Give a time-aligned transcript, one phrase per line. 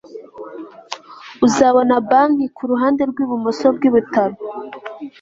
[1.47, 4.35] uzabona banki kuruhande rwibumoso bwibitaro